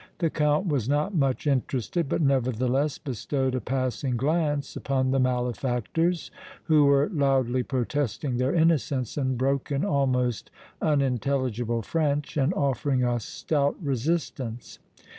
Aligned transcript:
The 0.17 0.31
Count 0.31 0.65
was 0.65 0.89
not 0.89 1.13
much 1.13 1.45
interested, 1.45 2.09
but, 2.09 2.23
nevertheless, 2.23 2.97
bestowed 2.97 3.53
a 3.53 3.61
passing 3.61 4.17
glance 4.17 4.75
upon 4.75 5.11
the 5.11 5.19
malefactors, 5.19 6.31
who 6.63 6.85
were 6.85 7.07
loudly 7.13 7.61
protesting 7.61 8.37
their 8.37 8.51
innocence 8.51 9.15
in 9.15 9.37
broken, 9.37 9.85
almost 9.85 10.49
unintelligible 10.81 11.83
French, 11.83 12.35
and 12.35 12.51
offering 12.55 13.03
a 13.03 13.19
stout 13.19 13.75
resistance. 13.79 14.79